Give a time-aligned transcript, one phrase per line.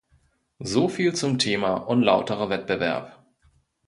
[0.63, 3.23] Soviel zum Thema unlauterer Wettbewerb!